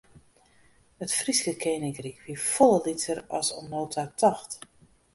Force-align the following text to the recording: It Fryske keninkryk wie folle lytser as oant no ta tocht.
It 1.05 1.11
Fryske 1.17 1.53
keninkryk 1.65 2.25
wie 2.25 2.39
folle 2.49 2.83
lytser 2.85 3.19
as 3.39 3.49
oant 3.57 3.69
no 3.73 3.83
ta 3.93 4.03
tocht. 4.21 4.51